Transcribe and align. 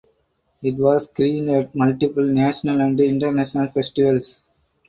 It 0.63 0.77
was 0.77 1.03
screened 1.03 1.51
at 1.51 1.75
multiple 1.75 2.23
national 2.25 2.81
and 2.81 2.99
international 2.99 3.67
festivals. 3.67 4.39